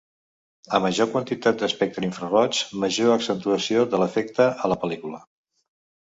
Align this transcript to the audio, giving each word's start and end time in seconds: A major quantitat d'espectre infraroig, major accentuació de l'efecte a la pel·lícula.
A 0.75 0.77
major 0.83 1.05
quantitat 1.09 1.59
d'espectre 1.63 2.07
infraroig, 2.07 2.61
major 2.83 3.11
accentuació 3.17 3.83
de 3.91 3.99
l'efecte 4.05 4.47
a 4.63 4.71
la 4.73 4.79
pel·lícula. 4.85 5.21